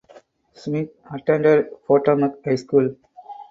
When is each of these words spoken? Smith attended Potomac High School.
Smith 0.55 0.89
attended 1.13 1.67
Potomac 1.85 2.43
High 2.43 2.55
School. 2.55 2.95